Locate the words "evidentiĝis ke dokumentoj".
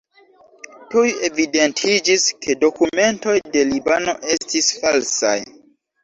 1.27-3.35